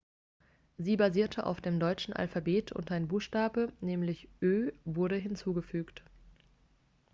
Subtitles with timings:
[0.79, 6.01] sie basierte auf dem deutschen alphabet und ein buchstabe nämlich õ/õ wurde hinzugefügt